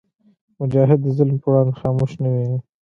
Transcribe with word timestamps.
مجاهد 0.59 0.99
د 1.03 1.07
ظلم 1.17 1.35
پر 1.41 1.49
وړاندې 1.49 1.79
خاموش 1.81 2.11
نه 2.21 2.29
وي. 2.33 2.57